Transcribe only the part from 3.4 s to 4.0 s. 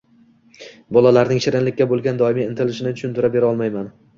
olmayman.